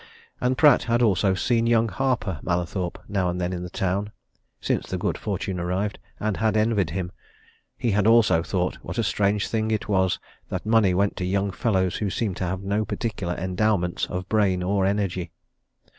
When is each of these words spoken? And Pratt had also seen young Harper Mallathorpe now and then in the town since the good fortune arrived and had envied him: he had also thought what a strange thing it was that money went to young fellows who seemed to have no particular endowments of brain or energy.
And 0.39 0.57
Pratt 0.57 0.81
had 0.85 1.03
also 1.03 1.35
seen 1.35 1.67
young 1.67 1.87
Harper 1.87 2.39
Mallathorpe 2.41 2.97
now 3.07 3.29
and 3.29 3.39
then 3.39 3.53
in 3.53 3.61
the 3.61 3.69
town 3.69 4.11
since 4.59 4.89
the 4.89 4.97
good 4.97 5.15
fortune 5.15 5.59
arrived 5.59 5.99
and 6.19 6.37
had 6.37 6.57
envied 6.57 6.89
him: 6.89 7.11
he 7.77 7.91
had 7.91 8.07
also 8.07 8.41
thought 8.41 8.77
what 8.81 8.97
a 8.97 9.03
strange 9.03 9.47
thing 9.47 9.69
it 9.69 9.87
was 9.87 10.17
that 10.49 10.65
money 10.65 10.95
went 10.95 11.15
to 11.17 11.23
young 11.23 11.51
fellows 11.51 11.97
who 11.97 12.09
seemed 12.09 12.37
to 12.37 12.45
have 12.47 12.63
no 12.63 12.83
particular 12.83 13.35
endowments 13.35 14.07
of 14.07 14.27
brain 14.27 14.63
or 14.63 14.87
energy. 14.87 15.29